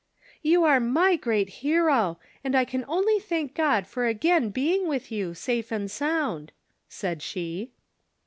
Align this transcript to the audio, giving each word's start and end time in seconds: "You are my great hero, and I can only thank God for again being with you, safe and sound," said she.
"You 0.51 0.63
are 0.63 0.79
my 0.79 1.15
great 1.15 1.47
hero, 1.61 2.17
and 2.43 2.55
I 2.55 2.65
can 2.65 2.83
only 2.87 3.19
thank 3.19 3.53
God 3.53 3.85
for 3.85 4.07
again 4.07 4.49
being 4.49 4.87
with 4.87 5.11
you, 5.11 5.35
safe 5.35 5.71
and 5.71 5.91
sound," 5.91 6.51
said 6.89 7.21
she. 7.21 7.69